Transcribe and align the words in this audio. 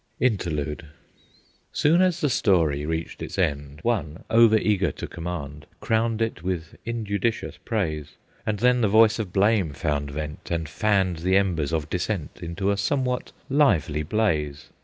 INTERLUDE. 0.19 0.87
Soon 1.71 2.01
as 2.01 2.21
the 2.21 2.29
story 2.31 2.87
reached 2.87 3.21
its 3.21 3.37
end, 3.37 3.81
One, 3.83 4.23
over 4.31 4.57
eager 4.57 4.91
to 4.93 5.05
commend, 5.05 5.67
Crowned 5.79 6.23
it 6.23 6.41
with 6.41 6.75
injudicious 6.85 7.57
praise; 7.63 8.15
And 8.43 8.57
then 8.57 8.81
the 8.81 8.87
voice 8.87 9.19
of 9.19 9.31
blame 9.31 9.73
found 9.73 10.09
vent, 10.09 10.49
And 10.49 10.67
fanned 10.67 11.17
the 11.17 11.37
embers 11.37 11.71
of 11.71 11.87
dissent 11.87 12.39
Into 12.41 12.71
a 12.71 12.77
somewhat 12.77 13.31
lively 13.47 14.01
blaze. 14.01 14.69